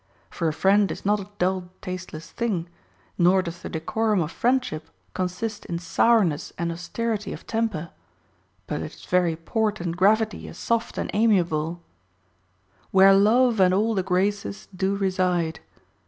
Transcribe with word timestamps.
For 0.31 0.47
a 0.47 0.51
friend 0.53 0.91
is 0.91 1.05
not 1.05 1.19
a 1.19 1.29
dull 1.37 1.69
tasteless 1.79 2.31
thing, 2.31 2.67
nor 3.19 3.43
does 3.43 3.61
the 3.61 3.69
decorum 3.69 4.19
of 4.21 4.31
friendship 4.31 4.89
consist 5.13 5.63
in 5.67 5.77
sourness 5.77 6.51
and 6.57 6.71
austerity 6.71 7.33
of• 7.33 7.45
temper, 7.45 7.91
but 8.65 8.81
its 8.81 9.05
very 9.05 9.35
port 9.35 9.79
and 9.79 9.95
gravity 9.95 10.47
is 10.47 10.57
soft 10.57 10.97
and 10.97 11.11
amiable,— 11.13 11.83
Where 12.91 13.13
Love 13.13 13.59
and 13.59 13.75
all 13.75 13.93
the 13.93 14.01
Graces 14.01 14.67
do 14.75 14.95
reside. 14.95 15.59